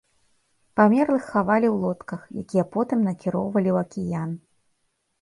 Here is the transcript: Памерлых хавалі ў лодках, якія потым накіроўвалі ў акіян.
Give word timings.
Памерлых 0.79 1.23
хавалі 1.33 1.67
ў 1.71 1.75
лодках, 1.85 2.21
якія 2.45 2.65
потым 2.79 3.07
накіроўвалі 3.11 3.69
ў 3.75 3.77
акіян. 3.89 4.29